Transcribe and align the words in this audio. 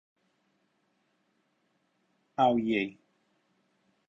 How 2.37 2.55
Ye? 2.55 2.97